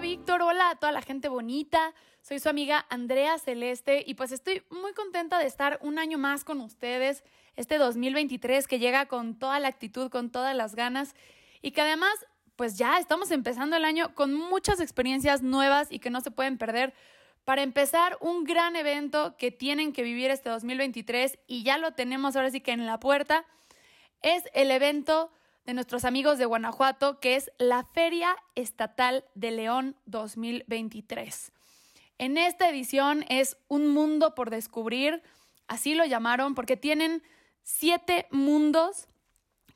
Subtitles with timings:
[0.00, 1.92] Víctor, hola a toda la gente bonita.
[2.22, 6.44] Soy su amiga Andrea Celeste y pues estoy muy contenta de estar un año más
[6.44, 7.24] con ustedes,
[7.56, 11.16] este 2023 que llega con toda la actitud, con todas las ganas
[11.62, 12.12] y que además
[12.54, 16.58] pues ya estamos empezando el año con muchas experiencias nuevas y que no se pueden
[16.58, 16.94] perder
[17.44, 22.36] para empezar un gran evento que tienen que vivir este 2023 y ya lo tenemos
[22.36, 23.46] ahora sí que en la puerta.
[24.22, 25.32] Es el evento
[25.68, 31.52] de nuestros amigos de Guanajuato, que es la Feria Estatal de León 2023.
[32.16, 35.22] En esta edición es un mundo por descubrir,
[35.66, 37.22] así lo llamaron, porque tienen
[37.64, 39.08] siete mundos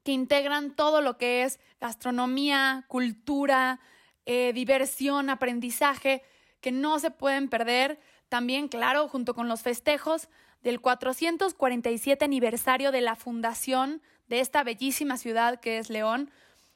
[0.03, 3.79] que integran todo lo que es gastronomía, cultura,
[4.25, 6.23] eh, diversión, aprendizaje,
[6.63, 8.01] que no se pueden perder.
[8.31, 10.31] También, claro, junto con los festejos
[10.63, 14.01] del 447 aniversario de la fundación
[14.33, 16.31] de esta bellísima ciudad que es León.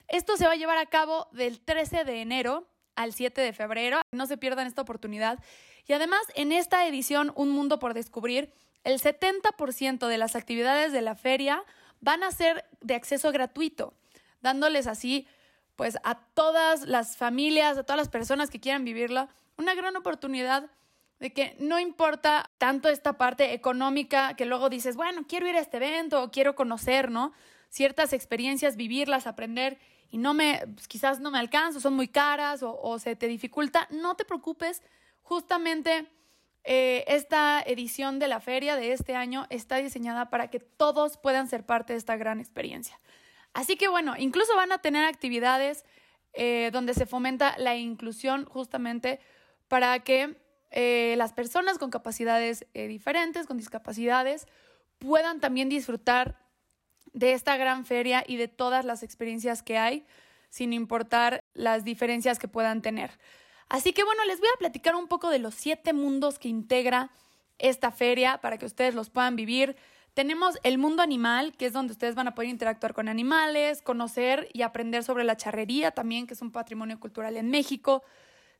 [0.08, 4.02] Esto se va a llevar a cabo del 13 de enero al 7 de febrero.
[4.12, 5.38] No se pierdan esta oportunidad.
[5.86, 8.52] Y además, en esta edición Un Mundo por Descubrir,
[8.84, 11.64] el 70% de las actividades de la feria
[12.02, 13.94] van a ser de acceso gratuito,
[14.42, 15.26] dándoles así,
[15.76, 20.70] pues, a todas las familias, a todas las personas que quieran vivirla, una gran oportunidad
[21.18, 25.60] de que no importa tanto esta parte económica que luego dices, bueno, quiero ir a
[25.60, 27.32] este evento o quiero conocer, ¿no?
[27.70, 29.78] Ciertas experiencias, vivirlas, aprender
[30.10, 33.88] y no me, pues, quizás no me alcanzo, son muy caras o, se te dificulta,
[33.90, 34.82] no te preocupes,
[35.22, 36.06] justamente
[36.64, 41.48] eh, esta edición de la feria de este año está diseñada para que todos puedan
[41.48, 43.00] ser parte de esta gran experiencia.
[43.52, 45.84] Así que bueno, incluso van a tener actividades
[46.34, 49.18] eh, donde se fomenta la inclusión justamente
[49.68, 50.36] para que
[50.70, 54.46] eh, las personas con capacidades eh, diferentes, con discapacidades,
[54.98, 56.38] puedan también disfrutar
[57.12, 60.06] de esta gran feria y de todas las experiencias que hay,
[60.50, 63.10] sin importar las diferencias que puedan tener.
[63.68, 67.10] Así que bueno, les voy a platicar un poco de los siete mundos que integra
[67.58, 69.76] esta feria para que ustedes los puedan vivir.
[70.14, 74.48] Tenemos el mundo animal, que es donde ustedes van a poder interactuar con animales, conocer
[74.52, 78.02] y aprender sobre la charrería también, que es un patrimonio cultural en México.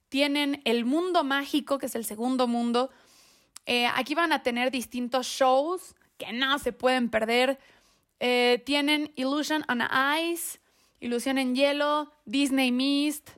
[0.09, 2.91] Tienen el mundo mágico, que es el segundo mundo.
[3.67, 7.59] Eh, aquí van a tener distintos shows que no se pueden perder.
[8.21, 9.83] Eh, tienen Illusion on
[10.23, 10.61] Ice,
[11.01, 13.31] Ilusión en Hielo, Disney Mist.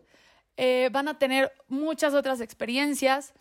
[0.59, 3.33] Eh, van a tener muchas otras experiencias.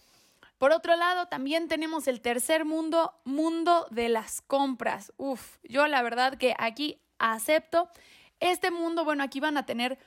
[0.57, 5.11] Por otro lado, también tenemos el tercer mundo, mundo de las compras.
[5.17, 7.89] Uf, yo la verdad que aquí acepto.
[8.39, 9.99] Este mundo, bueno, aquí van a tener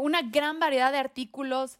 [0.00, 1.78] una gran variedad de artículos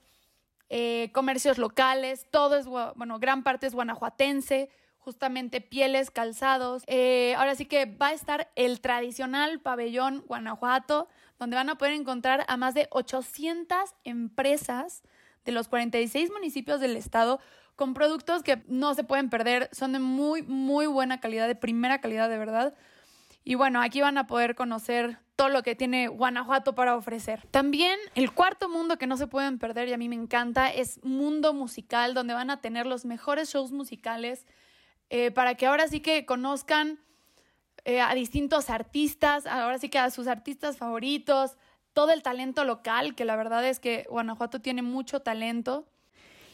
[0.70, 6.84] eh, comercios locales, todo es, bueno, gran parte es guanajuatense, justamente pieles, calzados.
[6.86, 11.08] Eh, ahora sí que va a estar el tradicional pabellón Guanajuato,
[11.40, 15.02] donde van a poder encontrar a más de 800 empresas
[15.44, 17.40] de los 46 municipios del estado
[17.75, 22.00] con productos que no se pueden perder, son de muy, muy buena calidad, de primera
[22.00, 22.75] calidad de verdad.
[23.43, 27.46] Y bueno, aquí van a poder conocer todo lo que tiene Guanajuato para ofrecer.
[27.50, 31.02] También el cuarto mundo que no se pueden perder y a mí me encanta es
[31.02, 34.44] Mundo Musical, donde van a tener los mejores shows musicales
[35.08, 36.98] eh, para que ahora sí que conozcan
[37.87, 41.56] eh, a distintos artistas, ahora sí que a sus artistas favoritos,
[41.94, 45.87] todo el talento local, que la verdad es que Guanajuato tiene mucho talento.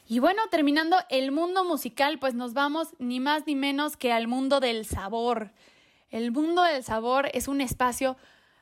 [0.06, 4.28] Y bueno, terminando el mundo musical, pues nos vamos ni más ni menos que al
[4.28, 5.50] mundo del sabor.
[6.08, 8.16] El mundo del sabor es un espacio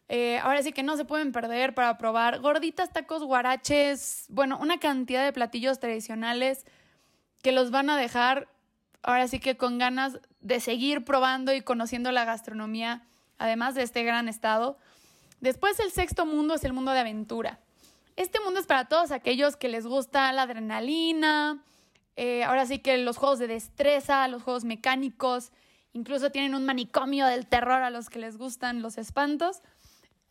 [0.08, 4.78] eh, ahora sí que no se pueden perder para probar gorditas, tacos, guaraches, bueno, una
[4.78, 6.64] cantidad de platillos tradicionales
[7.42, 8.48] que los van a dejar
[9.04, 13.02] ahora sí que con ganas de seguir probando y conociendo la gastronomía,
[13.38, 14.78] además de este gran estado.
[15.40, 17.60] Después el sexto mundo es el mundo de aventura.
[18.16, 21.62] Este mundo es para todos aquellos que les gusta la adrenalina,
[22.16, 25.50] eh, ahora sí que los juegos de destreza, los juegos mecánicos,
[25.92, 29.62] incluso tienen un manicomio del terror a los que les gustan los espantos.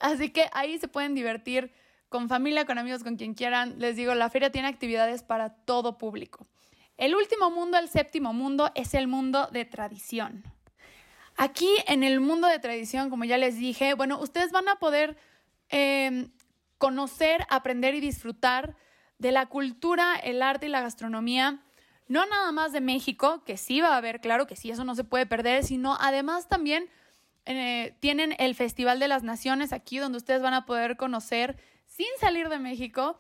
[0.03, 1.71] Así que ahí se pueden divertir
[2.09, 3.79] con familia, con amigos, con quien quieran.
[3.79, 6.45] Les digo, la feria tiene actividades para todo público.
[6.97, 10.43] El último mundo, el séptimo mundo, es el mundo de tradición.
[11.37, 15.15] Aquí en el mundo de tradición, como ya les dije, bueno, ustedes van a poder
[15.69, 16.33] em,
[16.77, 18.75] conocer, aprender y disfrutar
[19.19, 21.63] de la cultura, el arte y la gastronomía,
[22.09, 24.95] no nada más de México, que sí va a haber, claro que sí, eso no
[24.95, 26.89] se puede perder, sino además también
[27.45, 32.07] eh, tienen el Festival de las Naciones aquí, donde ustedes van a poder conocer, sin
[32.19, 33.19] salir de México,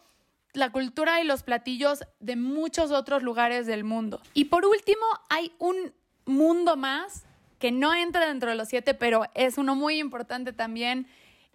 [0.53, 4.21] la cultura y los platillos de muchos otros lugares del mundo.
[4.33, 5.93] Y por último, hay un
[6.25, 7.25] mundo más
[7.59, 11.07] que no entra dentro de los siete, pero es uno muy importante también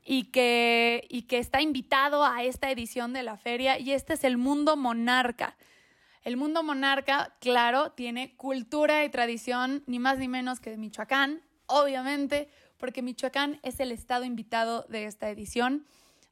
[0.04, 4.24] y que, y que está invitado a esta edición de la feria, y este es
[4.24, 5.56] el mundo monarca.
[6.24, 11.42] El mundo monarca, claro, tiene cultura y tradición, ni más ni menos que de Michoacán,
[11.68, 15.86] obviamente, porque Michoacán es el estado invitado de esta edición.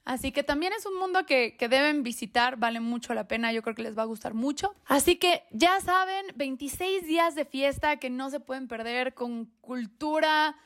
[0.05, 3.75] Así que también es un mundo que, deben visitar, vale mucho la pena, yo creo
[3.75, 4.73] que les va a gustar mucho.
[4.87, 10.57] Así que ya saben, 26 días de fiesta que no se pueden perder con cultura,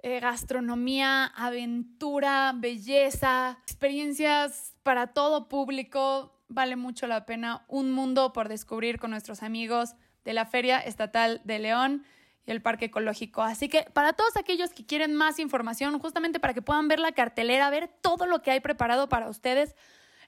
[0.00, 7.64] eh, gastronomía, aventura, belleza, experiencias para todo público, vale mucho la pena.
[7.68, 9.94] Un mundo por descubrir con nuestros amigos
[10.26, 12.04] de la Feria Estatal de León
[12.46, 13.42] y el Parque Ecológico.
[13.42, 17.12] Así que para todos aquellos que quieren más información, justamente para que puedan ver la
[17.12, 19.76] cartelera, ver todo lo que hay preparado para ustedes